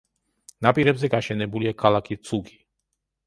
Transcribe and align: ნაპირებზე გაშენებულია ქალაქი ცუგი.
ნაპირებზე 0.65 1.09
გაშენებულია 1.15 1.75
ქალაქი 1.83 2.19
ცუგი. 2.29 2.57